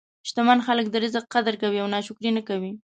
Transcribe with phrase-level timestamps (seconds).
[0.29, 2.71] شتمن خلک د رزق قدر کوي او ناشکري نه کوي.